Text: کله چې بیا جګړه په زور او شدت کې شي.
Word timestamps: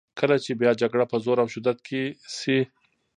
کله 0.19 0.35
چې 0.43 0.51
بیا 0.61 0.71
جګړه 0.81 1.05
په 1.11 1.17
زور 1.25 1.37
او 1.43 1.47
شدت 1.53 1.77
کې 1.87 2.01
شي. 2.37 2.59